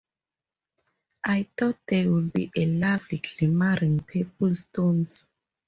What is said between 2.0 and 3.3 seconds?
would be lovely